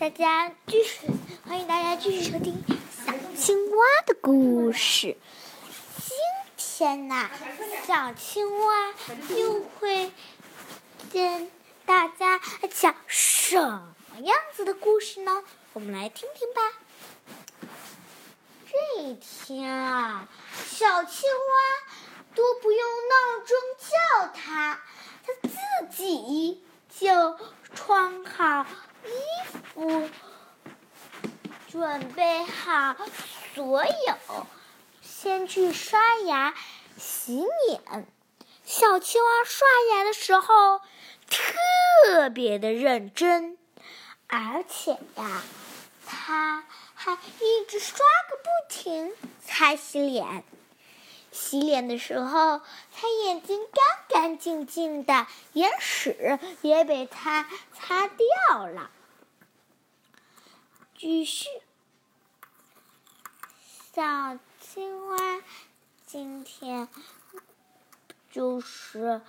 [0.00, 1.06] 大家继续
[1.46, 2.64] 欢迎大家继续收听
[3.04, 5.18] 小青蛙的故事。
[5.98, 6.16] 今
[6.56, 7.28] 天呢，
[7.86, 8.94] 小青蛙
[9.36, 10.10] 又会
[11.12, 11.50] 跟
[11.84, 12.40] 大家
[12.70, 15.44] 讲什么样子的故事呢？
[15.74, 16.62] 我们来听听吧。
[18.72, 20.26] 这一天啊，
[20.66, 21.92] 小青蛙
[22.34, 24.80] 都不用闹钟叫它，
[25.26, 27.38] 它自己就
[27.74, 28.64] 穿好。
[29.04, 29.10] 衣
[29.74, 30.08] 服，
[31.70, 32.96] 准备好
[33.54, 34.46] 所有，
[35.00, 36.54] 先去刷牙、
[36.96, 38.06] 洗脸。
[38.64, 40.80] 小青蛙刷牙的时候
[41.28, 43.58] 特别的认真，
[44.28, 45.42] 而且呀，
[46.06, 49.12] 它还一直刷个不停
[49.44, 50.44] 才洗脸。
[51.32, 52.60] 洗脸的时候，
[52.92, 58.90] 他眼睛干干净净的，眼屎也被他擦掉了。
[61.00, 61.48] 继续，
[63.94, 65.16] 小青蛙
[66.04, 66.88] 今天
[68.30, 69.22] 就是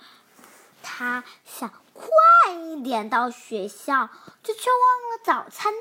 [0.82, 4.10] 他想快一点到学校，
[4.42, 5.72] 就却忘了早餐。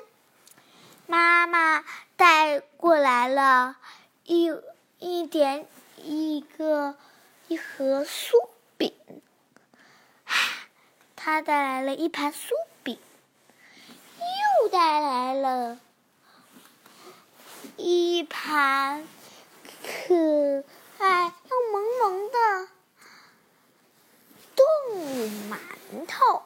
[1.07, 1.83] 妈妈
[2.15, 3.75] 带过来了
[4.23, 4.49] 一
[4.99, 5.67] 一点。
[5.97, 6.95] 一个
[7.49, 8.31] 一盒酥
[8.77, 8.93] 饼，
[11.17, 12.70] 他带来了一盘酥饼，
[14.61, 15.79] 又带来了
[17.77, 19.07] 一盘
[19.83, 20.63] 可
[20.99, 22.67] 爱又萌萌的
[24.55, 25.57] 动物馒
[26.07, 26.43] 头，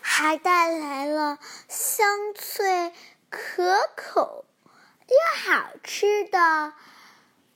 [0.00, 2.92] 还带来了香脆
[3.30, 4.44] 可口
[5.08, 5.16] 又
[5.50, 6.38] 好吃的。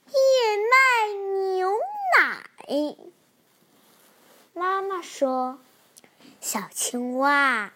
[0.05, 1.13] 燕麦
[1.55, 1.71] 牛
[2.17, 2.49] 奶。
[4.53, 5.59] 妈妈说
[6.41, 7.71] ：“小青蛙，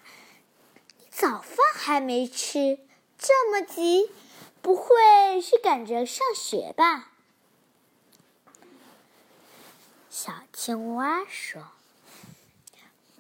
[1.18, 2.78] 早饭还没吃，
[3.18, 4.12] 这么急，
[4.62, 7.12] 不会是赶着上学吧？”
[10.12, 11.62] 小青蛙说：“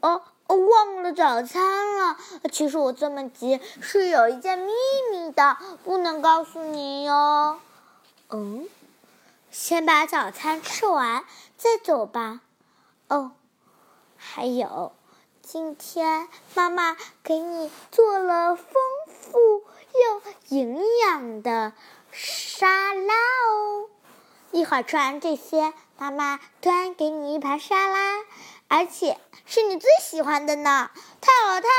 [0.01, 2.17] 哦，哦忘了早餐了。
[2.51, 4.73] 其实我这么急，是有一件秘
[5.11, 7.61] 密的，不能告诉你哟。”
[8.29, 8.67] 嗯。
[9.51, 11.23] 先把早餐吃完
[11.57, 12.41] 再走吧。
[13.07, 13.31] 哦，
[14.17, 14.91] 还有，
[15.47, 18.65] 今天妈妈给你做了丰
[19.07, 19.63] 富
[19.93, 21.73] 又营养的
[22.11, 23.87] 沙拉哦。
[24.49, 28.23] 一会儿吃完这些，妈妈端给你一盘沙拉，
[28.67, 30.89] 而且是你最喜欢的呢。
[31.21, 31.69] 太好了，太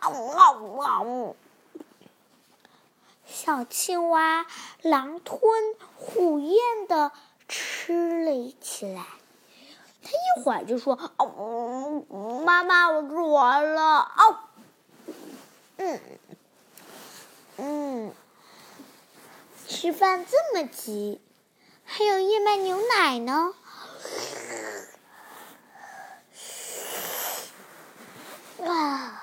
[0.00, 1.34] 好了！
[3.26, 4.46] 小青蛙
[4.82, 5.40] 狼吞
[5.96, 7.10] 虎咽的
[7.48, 9.04] 吃了起来，
[10.38, 12.04] 会就说：“哦，
[12.44, 14.36] 妈妈，我吃完了。”哦，
[15.76, 16.00] 嗯
[17.58, 18.12] 嗯，
[19.66, 21.20] 吃饭这么急，
[21.84, 23.52] 还有燕麦牛奶呢。
[28.64, 29.22] 啊，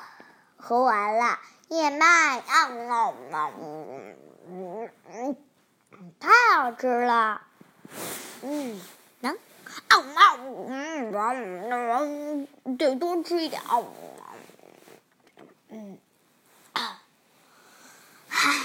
[0.58, 1.40] 喝完了。
[1.70, 4.16] 燕麦啊，嗯
[4.48, 5.36] 嗯嗯，
[6.20, 7.42] 太好吃了，
[8.44, 8.80] 嗯，
[9.22, 9.36] 能，
[9.88, 9.98] 啊
[10.68, 11.12] 嗯。
[11.12, 13.62] 嗯，得多吃一点，
[15.70, 15.98] 嗯，
[16.74, 17.02] 啊，
[18.30, 18.56] 唉，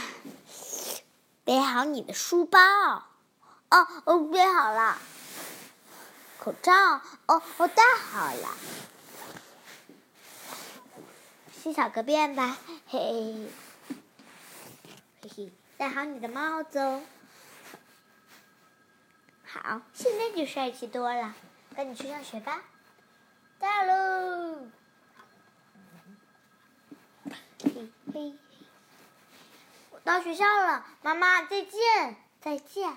[1.45, 2.59] 背好你的书包，
[3.71, 4.99] 哦哦，背好了，
[6.39, 6.73] 口罩，
[7.27, 8.49] 哦我戴好了。
[11.63, 12.57] 洗小个便吧，
[12.89, 13.49] 嘿，
[15.23, 17.03] 嘿嘿，戴好你的帽子哦。
[19.53, 21.35] 好，现在就帅气多了，
[21.75, 22.63] 赶紧去上学吧。
[23.59, 24.69] 到喽，
[27.65, 28.35] 嘿嘿，
[29.91, 32.97] 我到学校了，妈妈再见，再见。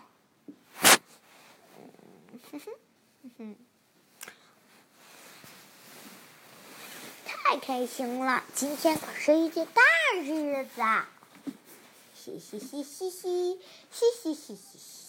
[2.52, 2.62] 哼哼，
[3.24, 3.56] 哼哼。
[7.26, 8.44] 太开心了！
[8.54, 9.82] 今天可是一件大
[10.22, 11.10] 日子啊！
[12.14, 13.60] 嘻嘻嘻嘻嘻，
[13.92, 15.03] 嘻嘻嘻嘻嘻，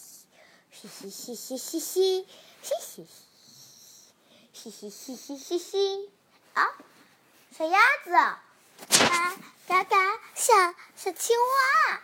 [0.74, 2.26] 嘻嘻嘻嘻嘻嘻，
[2.62, 3.06] 嘻嘻
[4.52, 6.10] 嘻嘻嘻嘻嘻嘻
[6.52, 6.66] 啊！
[7.56, 8.10] 小鸭子，
[8.98, 9.36] 嘎
[9.68, 9.96] 嘎嘎，
[10.34, 10.52] 小
[10.96, 12.00] 小青蛙，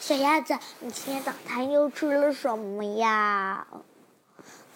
[0.00, 3.66] 小鸭子，你今天早餐又吃了什么呀？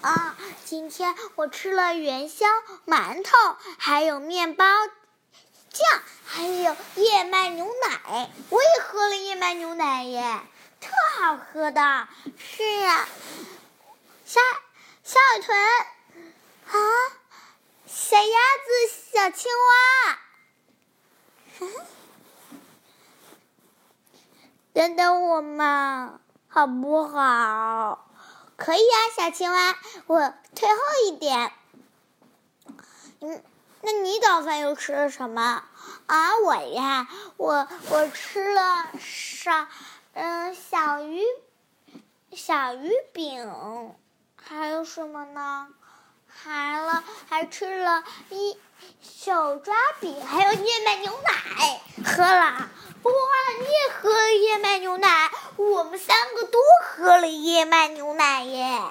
[0.03, 0.37] 啊，
[0.67, 2.47] 今天我吃了元宵、
[2.87, 3.31] 馒头，
[3.79, 4.67] 还有面包
[5.71, 8.31] 酱，还有燕麦牛奶。
[8.50, 10.41] 我也喝了燕麦牛奶耶，
[10.82, 12.08] 特好喝的。
[12.37, 13.06] 是呀，
[14.25, 14.40] 小
[15.05, 15.56] 小海豚
[16.67, 16.75] 啊，
[17.87, 18.69] 小鸭子，
[19.12, 20.19] 小青蛙。
[24.75, 28.11] 等等我嘛，好不好？
[28.56, 29.76] 可以啊，小青蛙，
[30.06, 31.52] 我退后一点。
[33.20, 33.44] 嗯，
[33.82, 35.62] 那你早饭又吃了什么？
[36.06, 37.06] 啊，我呀，
[37.37, 39.69] 我我吃了上
[40.14, 41.23] 嗯小鱼
[42.32, 43.94] 小鱼饼，
[44.37, 45.69] 还有什么呢？
[46.26, 48.59] 还了还吃了一
[49.03, 52.70] 手抓饼，还有燕麦牛奶喝了。
[53.03, 53.12] 哇，
[53.59, 58.82] 你也喝了燕麦牛奶，我们三个都喝了燕麦牛奶耶！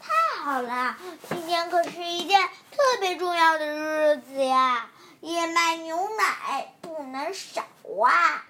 [0.00, 0.96] 太好了，
[1.28, 4.90] 今天可是一件特别重要的日子呀，
[5.22, 7.62] 燕麦牛奶不能少
[8.06, 8.44] 啊！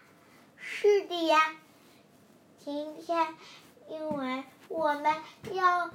[0.72, 1.56] 是的呀，
[2.64, 3.34] 今天
[3.88, 5.14] 因为我们
[5.50, 5.90] 要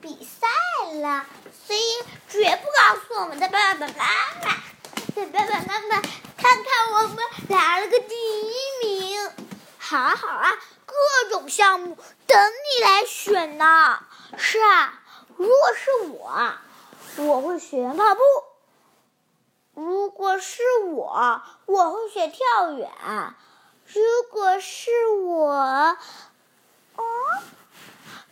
[0.00, 0.48] 比赛
[0.94, 1.26] 了，
[1.66, 1.80] 所以
[2.28, 4.56] 绝不告诉我们的爸爸妈妈。
[5.14, 6.00] 给爸爸妈妈，
[6.36, 7.18] 看看我们
[7.50, 9.30] 拿了个第一名，
[9.78, 10.94] 好啊好啊，各
[11.28, 11.96] 种项目
[12.26, 14.02] 等你来选呢。
[14.38, 15.02] 是啊，
[15.36, 16.52] 如果是我，
[17.18, 18.22] 我会选跑步；
[19.74, 22.88] 如果是我，我会选跳远；
[23.94, 25.50] 如果是我，
[26.96, 27.04] 哦，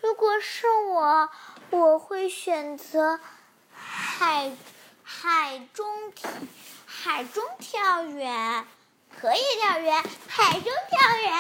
[0.01, 1.31] 如果是我，
[1.71, 3.21] 我会选择
[3.73, 4.53] 海
[5.03, 6.13] 海中。
[7.01, 8.67] 海中跳远，
[9.21, 11.33] 可以跳远，海中跳远，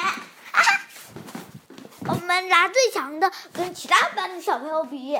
[2.06, 5.18] 我们拿最强的跟其他班的小朋友比。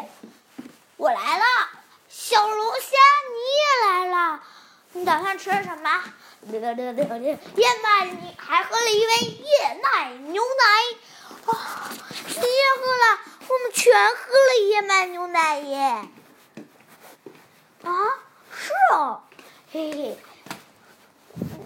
[0.97, 1.45] 我来了，
[2.09, 2.97] 小龙虾，
[3.33, 4.43] 你也来了。
[4.93, 6.05] 你打算吃什么？
[6.51, 10.65] 燕麦，你还喝了一杯燕麦牛奶。
[11.47, 11.91] 啊，
[12.27, 12.41] 你也
[12.81, 16.09] 喝了，我们全喝了燕麦牛奶耶。
[17.83, 17.91] 啊，
[18.51, 19.23] 是哦，
[19.73, 20.19] 嘿嘿。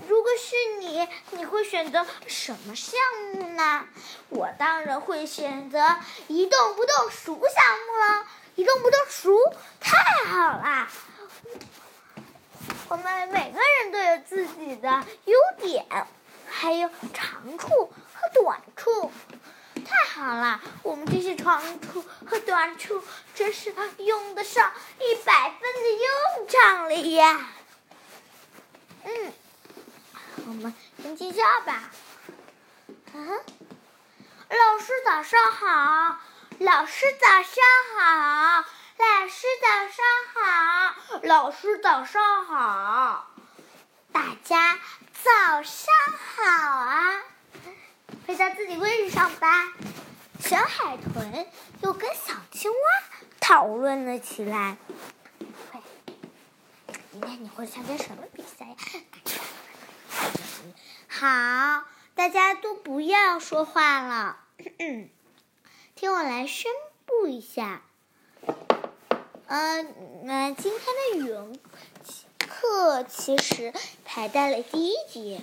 [0.08, 2.98] 如果是你，你会选择什么项
[3.32, 3.86] 目呢？
[4.28, 5.96] 我当然会选择
[6.28, 8.26] 一动不动熟项目了。
[8.54, 9.34] 一动不动熟，
[9.80, 9.96] 太
[10.26, 10.86] 好啦！
[12.88, 15.86] 我们每个人都有自己的优点，
[16.48, 17.68] 还有长处
[18.14, 19.10] 和短处。
[19.84, 23.02] 太好了，我们这些长处和短处
[23.34, 27.50] 真是用得上一百分的用场了呀！
[29.04, 29.32] 嗯。
[30.44, 31.90] 我们先进校吧。
[33.14, 33.28] 嗯，
[34.48, 36.18] 老师早上好，
[36.58, 37.62] 老师早上
[37.96, 38.64] 好，
[39.02, 43.26] 老师早上好，老师早上好，
[44.12, 44.78] 大家
[45.24, 45.92] 早上
[46.36, 46.44] 好
[46.78, 47.20] 啊！
[48.28, 49.72] 回到自己位置上吧。
[50.38, 51.48] 小海豚
[51.82, 52.78] 又跟小青蛙
[53.40, 54.76] 讨论了起来。
[57.10, 58.76] 今天你会参加什么比赛呀？
[61.08, 64.38] 好，大家都不要说话了，
[65.96, 66.70] 听我来宣
[67.04, 67.82] 布一下。
[69.54, 71.60] 嗯，那今天的语文
[72.38, 75.42] 课其实排在了第一节，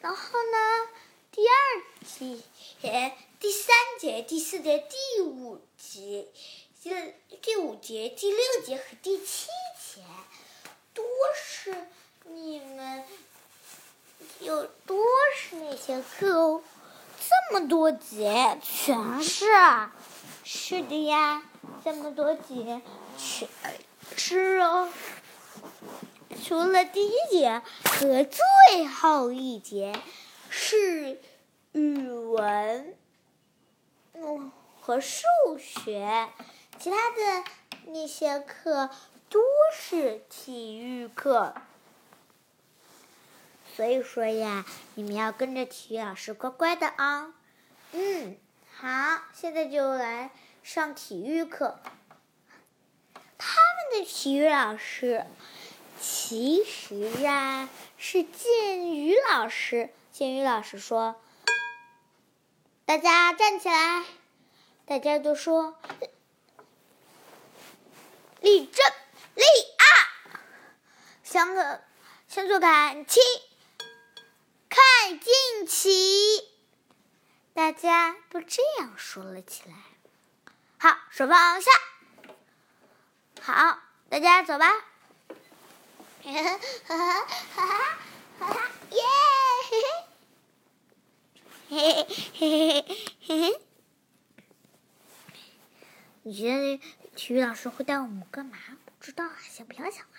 [0.00, 0.88] 然后呢，
[1.30, 6.26] 第二节、第三节、第四节、第五节、
[6.82, 6.90] 第
[7.42, 10.02] 第五节、第六节和第七节
[10.94, 11.04] 都
[11.36, 11.86] 是
[12.24, 13.04] 你们。
[14.40, 15.04] 有多
[15.36, 16.62] 是那些课哦？
[17.20, 19.44] 这么多节，全是。
[20.44, 21.42] 是的呀，
[21.84, 22.82] 这么多节，
[23.16, 23.48] 全
[24.16, 24.88] 是哦。
[26.44, 29.94] 除了第一节和最后一节
[30.50, 31.20] 是
[31.72, 32.96] 语文，
[34.14, 35.22] 嗯，和数
[35.58, 36.28] 学，
[36.78, 37.44] 其他的
[37.86, 38.90] 那些课
[39.28, 39.40] 都
[39.72, 41.54] 是体育课。
[43.76, 47.32] 所以说呀，你们要跟着体育老师乖乖的啊。
[47.92, 48.36] 嗯，
[48.82, 50.32] 好，现在就来
[50.64, 51.78] 上体育课。
[53.38, 55.24] 他们的体育老师
[56.00, 59.90] 其实啊是建宇老师。
[60.10, 61.22] 建宇老师说
[62.84, 64.04] ：“大家站起来！”
[64.84, 65.78] 大家都说
[68.42, 68.84] ：“立正，
[69.36, 69.44] 立
[69.78, 69.86] 二，
[71.22, 71.80] 向左，
[72.26, 73.20] 向左看齐。”
[74.68, 76.51] 快进起！
[77.54, 79.74] 大家都这样说了起来。
[80.78, 81.70] 好，手放下。
[83.40, 83.78] 好，
[84.08, 84.68] 大家走吧。
[86.22, 88.70] 哈哈哈哈哈哈！
[88.90, 89.00] 耶！
[91.68, 92.84] 嘿嘿嘿嘿
[93.20, 93.60] 嘿嘿！
[96.22, 96.80] 你觉得
[97.14, 98.56] 体育老师会带我们干嘛？
[98.98, 100.12] 不知道啊，先不要想了。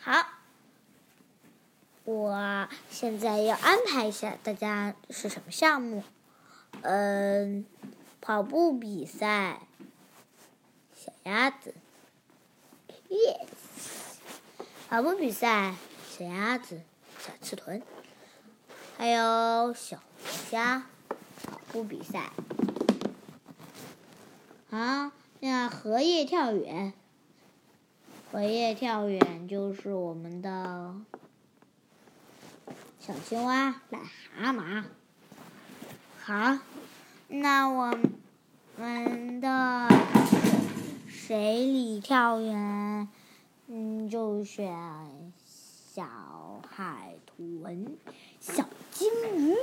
[0.00, 0.43] 好。
[2.04, 6.04] 我现在要安排一下大家是什么项目。
[6.82, 7.64] 嗯，
[8.20, 9.60] 跑步比赛，
[10.94, 11.74] 小鸭子
[13.08, 13.46] ，yes，
[14.90, 15.76] 跑步比赛，
[16.10, 16.82] 小鸭子，
[17.18, 17.80] 小刺豚，
[18.98, 20.86] 还有小龙虾，
[21.42, 22.32] 跑步比赛。
[24.70, 26.92] 啊，那荷叶跳远，
[28.30, 30.96] 荷叶跳远就是我们的
[33.00, 33.98] 小青蛙、癞
[34.34, 34.84] 蛤蟆。
[36.24, 36.58] 好，
[37.28, 37.98] 那我
[38.76, 39.88] 们的
[41.08, 43.08] 水里跳远，
[43.66, 44.74] 嗯，就选
[45.44, 47.98] 小海豚、
[48.40, 49.54] 小金鱼。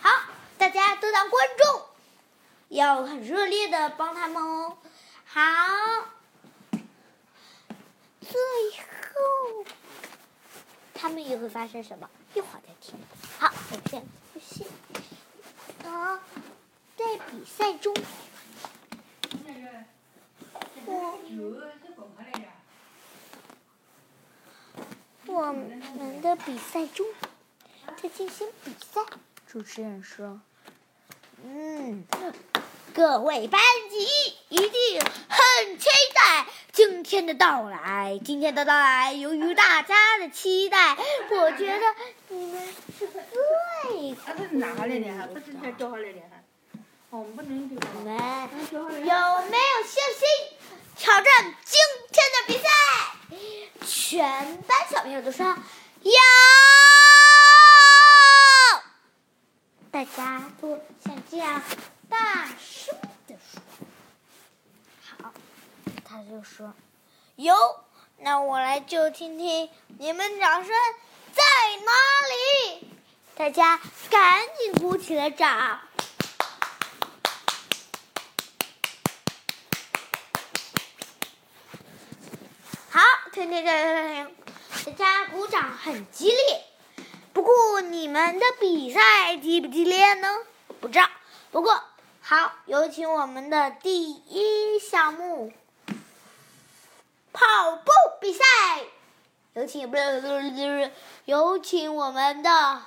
[0.00, 0.10] 好，
[0.56, 1.82] 大家都当观众，
[2.68, 4.78] 要很热烈的帮他们哦。
[5.24, 5.40] 好，
[8.20, 9.64] 最后
[11.04, 12.08] 他们又会发生什么？
[12.32, 12.98] 一会儿再听。
[13.38, 14.66] 好，我们现在休息。
[15.86, 16.18] 啊，
[16.96, 17.94] 在比赛中，
[20.86, 21.20] 我
[25.26, 27.06] 我们的比赛中
[28.00, 29.02] 在进行比赛。
[29.46, 30.40] 主持人说
[31.44, 32.02] ：“嗯，
[32.94, 33.60] 各位班
[33.90, 34.06] 级
[34.50, 34.70] 一定
[35.00, 38.20] 很期待今天的到来。
[38.24, 40.96] 今天的到来，由于大家的期待，
[41.28, 41.80] 我觉得
[42.28, 42.62] 你们
[42.96, 44.12] 是最……
[44.12, 46.36] 啊，这是拿下来的哈，不是才掉下来的哈。
[47.10, 47.76] 哦，不能丢。
[47.80, 50.24] 你们有没有信心
[50.96, 51.80] 挑战今
[52.12, 52.68] 天的比赛？
[53.84, 55.44] 全班小朋友都说
[56.02, 56.12] 有。
[59.90, 61.60] 大家都像这样
[62.08, 62.96] 大声
[63.26, 63.62] 的说。
[65.22, 65.32] 好，
[66.04, 66.74] 他就说
[67.36, 67.54] 有。
[68.18, 69.68] 那我来就听听
[69.98, 70.72] 你们掌声
[71.32, 71.42] 在
[71.84, 71.92] 哪
[72.78, 72.88] 里？
[73.34, 75.80] 大家赶紧鼓起了掌。
[82.88, 83.00] 好，
[83.32, 84.36] 听听听听听，
[84.84, 86.64] 大家鼓掌很激烈。
[87.32, 90.28] 不过你们的比赛激不激烈呢？
[90.80, 91.10] 不知道。
[91.50, 91.82] 不过
[92.36, 95.52] 好，有请我们的第一项目
[97.32, 98.44] 跑步比赛。
[99.52, 99.88] 有请，
[101.26, 102.82] 有请我们的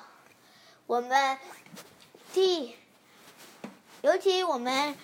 [0.86, 1.38] 我们
[2.34, 2.76] 第
[4.02, 4.94] 有请我们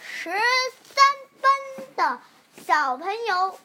[0.00, 1.04] 十三
[1.42, 1.50] 班
[1.96, 2.20] 的
[2.64, 3.58] 小朋友。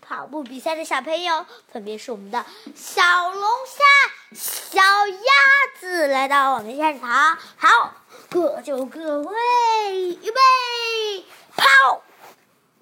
[0.00, 2.46] 跑步比赛的小朋友分别是我们的
[2.76, 3.84] 小龙虾、
[4.32, 7.38] 小鸭子来到我们现场。
[7.56, 7.94] 好，
[8.28, 9.34] 各就各位，
[10.22, 11.24] 预备，
[11.56, 12.02] 跑，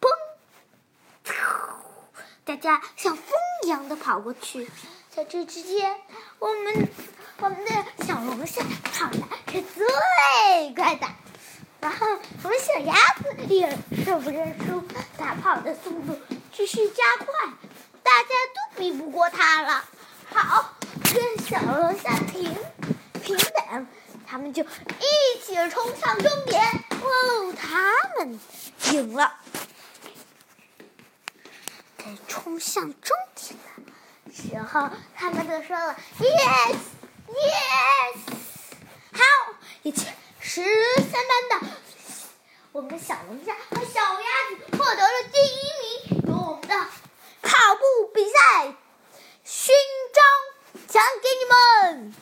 [0.00, 0.09] 砰！
[2.45, 3.25] 大家像风
[3.65, 4.69] 一样的跑过去，
[5.15, 6.00] 在这之间，
[6.41, 6.88] 我们
[7.38, 7.71] 我们的
[8.05, 8.62] 小龙虾
[8.93, 9.19] 跑的
[9.53, 11.07] 是最快的，
[11.81, 12.07] 然后
[12.43, 13.71] 我们小鸭子也
[14.05, 14.83] 受不认输，
[15.17, 16.19] 它跑的速度。
[16.53, 17.26] 继续加快，
[18.03, 19.85] 大家都比不过它了。
[20.33, 20.73] 好，
[21.15, 22.57] 跟小龙虾平
[23.23, 23.87] 平等，
[24.27, 26.63] 他们就一起冲向终点。
[27.03, 28.41] 哦，他们
[28.93, 29.35] 赢了。
[31.99, 33.59] 在冲向终点
[34.25, 36.77] 的时候，他们都说了 “yes
[37.29, 38.19] yes”。
[39.13, 39.23] 好，
[39.83, 40.07] 一起
[40.41, 41.67] 十三班的
[42.73, 46.23] 我们的小龙虾和小鸭子获得了第一名。
[46.29, 46.75] 有我们的
[47.43, 47.83] 跑步
[48.15, 48.75] 比赛
[49.45, 49.75] 勋
[50.13, 50.25] 章
[50.88, 52.14] 奖给你们，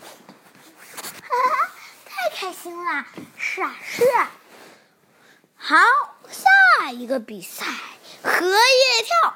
[1.23, 1.71] 哈哈，
[2.06, 3.04] 太开心了！
[3.37, 4.30] 是啊，是啊。
[5.56, 5.76] 好，
[6.30, 7.66] 下一个比赛
[8.23, 9.35] 荷叶跳，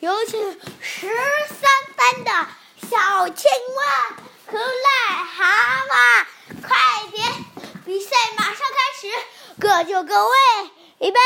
[0.00, 1.08] 有请十
[1.48, 2.30] 三班的
[2.90, 5.44] 小青蛙和癞蛤
[5.86, 6.26] 蟆，
[6.60, 6.76] 快
[7.10, 7.32] 点！
[7.84, 8.64] 比赛马上开
[9.00, 9.08] 始，
[9.60, 10.32] 各就各位，
[10.98, 11.20] 预备。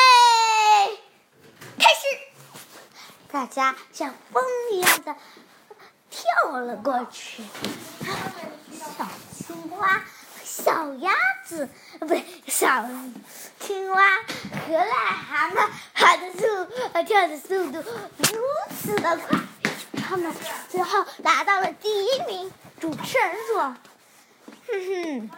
[1.78, 2.00] 开始，
[3.30, 5.16] 大家像风一样的
[6.42, 7.42] 跳了过去。
[8.72, 9.06] 小
[9.36, 10.02] 青蛙、
[10.42, 11.12] 小鸭
[11.44, 11.68] 子，
[12.00, 12.88] 不对，小
[13.60, 14.02] 青蛙
[14.66, 14.92] 和癞
[15.28, 16.42] 蛤蟆跑的速，
[17.04, 18.42] 跳的速度如
[18.76, 19.38] 此的快，
[20.02, 20.32] 他们
[20.68, 22.52] 最后拿到了第一名。
[22.80, 23.76] 主持人说
[24.66, 25.30] ：“哼哼。”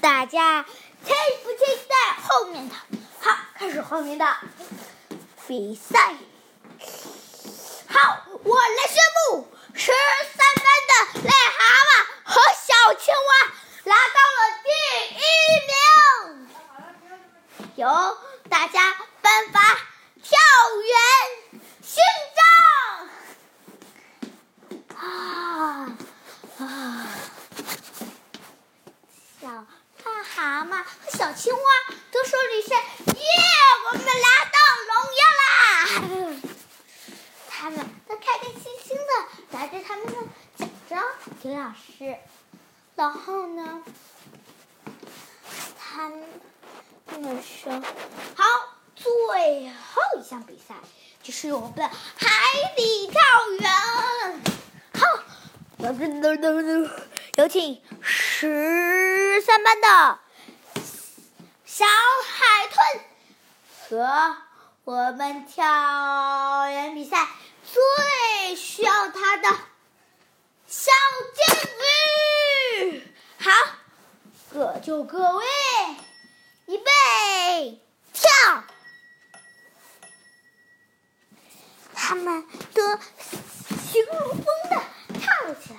[0.00, 1.58] 大家期不期
[1.88, 2.74] 待后面的？
[3.60, 4.24] 开始后面的
[5.46, 6.14] 比赛。
[7.90, 8.96] 好，我来宣
[9.28, 9.92] 布，十
[10.34, 10.92] 三班的
[11.28, 11.90] 癞蛤蟆
[12.24, 13.52] 和小青蛙
[13.84, 14.70] 拿到了第
[15.12, 15.20] 一
[15.68, 15.76] 名。
[17.76, 17.84] 由
[18.48, 19.60] 大家颁发
[20.22, 20.38] 跳
[20.80, 20.96] 远
[21.82, 22.02] 勋
[22.38, 22.40] 章。
[24.96, 25.04] 啊
[26.60, 26.64] 啊！
[29.38, 29.48] 小
[30.02, 31.60] 癞蛤蟆和小青蛙
[32.10, 32.76] 都说了一声
[33.16, 33.24] ：“耶，
[33.86, 35.48] 我们拿到荣耀啦！”
[37.48, 37.78] 他们
[38.08, 39.02] 都开开心心的
[39.50, 40.12] 拿着他们的
[40.56, 41.04] 奖章
[41.42, 42.16] 给老师，
[42.94, 43.82] 然后呢，
[45.78, 46.24] 他们
[47.20, 47.72] 们说
[48.36, 48.44] ：“好，
[48.96, 49.06] 最
[49.70, 50.74] 后一项比赛
[51.22, 53.18] 就是我们的海底跳
[53.60, 53.70] 远。”
[54.92, 55.06] 好，
[57.36, 60.18] 有请十三班的
[61.64, 62.76] 小海豚
[63.88, 64.36] 和
[64.84, 67.26] 我们跳远比赛
[67.64, 69.48] 最需要它的
[70.66, 70.92] 小
[71.34, 71.56] 金
[72.82, 73.02] 鱼。
[73.38, 73.50] 好，
[74.52, 75.46] 各就各位，
[76.66, 77.80] 预备，
[78.12, 78.28] 跳！
[82.10, 82.82] 他们都
[83.86, 84.82] 形如风的
[85.20, 85.78] 跳了起来，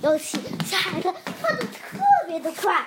[0.00, 1.98] 尤其小海豚跳的特
[2.28, 2.86] 别的快，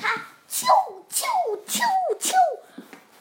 [0.00, 0.08] 他
[0.50, 0.66] 啾
[1.08, 1.22] 啾
[1.68, 1.78] 啾
[2.18, 2.32] 啾。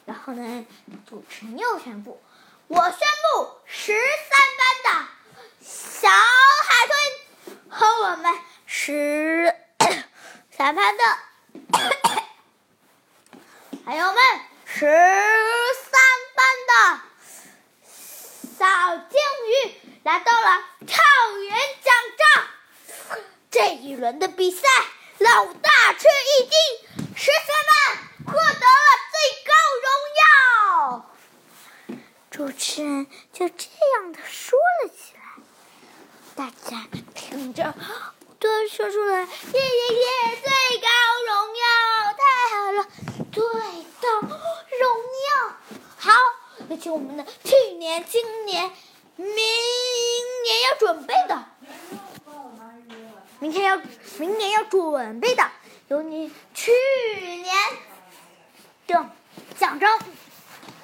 [0.07, 0.65] 然后呢，
[1.07, 2.19] 主持人又宣布
[2.65, 5.07] ：“我宣布，十三班的
[5.61, 6.97] 小海豚
[7.69, 8.33] 和我们
[8.65, 9.55] 十
[10.49, 11.03] 三班的，
[13.85, 14.23] 还有我们
[14.65, 15.93] 十三
[16.35, 17.01] 班的
[18.57, 19.19] 小鲸
[19.49, 21.03] 鱼来到了跳
[21.39, 22.47] 远奖章。
[23.51, 24.65] 这一轮的比赛，
[25.17, 26.51] 老大吃一惊，
[27.17, 27.73] 十三班
[28.27, 29.51] 获得了最高
[29.83, 29.87] 荣
[30.21, 30.23] 耀。
[32.31, 35.19] 主持人就这样的说了起来，
[36.35, 37.73] 大家听着
[38.39, 39.21] 都说出来
[39.51, 40.05] ：“耶耶耶！
[40.41, 40.87] 最高
[41.27, 41.63] 荣耀，
[42.13, 42.23] 太
[42.55, 42.87] 好了，
[43.33, 43.43] 最
[44.01, 44.05] 高！”，
[46.69, 48.71] 有请我们的去年、今年、
[49.15, 51.45] 明年要准备的，
[53.39, 53.79] 明天要
[54.17, 55.43] 明年要准备的，
[55.89, 56.71] 有你去
[57.43, 57.53] 年
[58.87, 59.05] 的
[59.57, 59.99] 奖章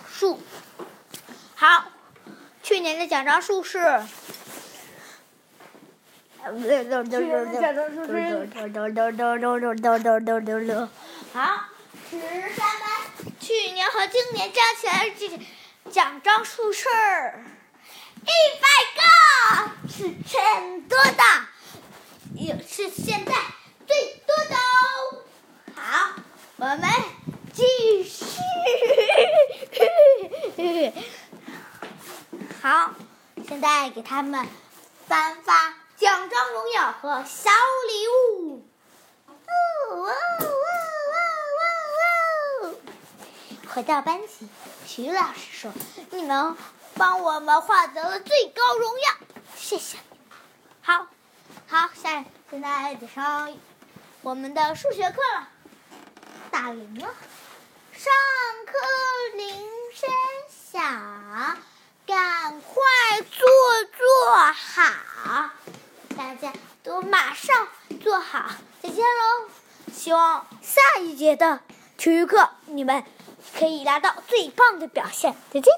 [0.07, 0.39] 数。
[1.55, 1.85] 好，
[2.61, 3.79] 去年的奖章数是。
[6.39, 6.51] 好，
[12.09, 12.19] 十
[12.55, 12.89] 三班，
[13.39, 15.29] 去年和今年加起来这
[15.91, 16.87] 奖章数是
[18.21, 18.29] 一
[18.61, 19.01] 百个，
[19.89, 21.23] 是很多的，
[22.33, 23.33] 也是现在
[23.85, 25.17] 最多的哦。
[25.75, 26.13] 好，
[26.55, 26.89] 我们
[27.51, 28.23] 继续。
[32.63, 32.93] 好，
[33.45, 34.47] 现在给他们
[35.09, 37.51] 颁发奖章、荣耀和小
[37.89, 38.65] 礼物。
[39.27, 39.35] 哦
[39.89, 40.13] 哦哦
[42.63, 42.75] 哦哦！
[43.73, 44.47] 回到班级，
[44.85, 45.71] 徐老师说
[46.11, 46.55] ：“你们
[46.95, 49.09] 帮我们获得了最高荣耀，
[49.55, 49.97] 谢谢。”
[50.81, 51.07] 好，
[51.67, 53.57] 好，下现在得上
[54.21, 55.47] 我们的数学课了，
[56.51, 57.07] 打铃了，
[57.93, 58.13] 上
[58.65, 60.09] 课铃声
[60.71, 61.57] 响。
[62.05, 63.47] 赶快坐
[63.97, 65.51] 坐好，
[66.17, 66.51] 大家
[66.83, 67.69] 都马上
[68.03, 68.49] 坐好，
[68.81, 69.49] 再见喽！
[69.93, 71.61] 希望下一节的
[72.01, 73.03] 体育课你们
[73.59, 75.71] 可以拿到最棒的表现，再见。